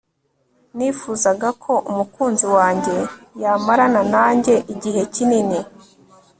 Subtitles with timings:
[0.77, 2.95] nifuzaga ko umukunzi wanjye
[3.41, 5.59] yamarana nanjye igihe kinini